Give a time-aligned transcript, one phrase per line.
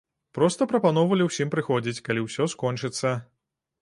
[0.37, 3.17] Проста прапаноўвалі ўсім прыходзіць, калі ўсё скончыцца.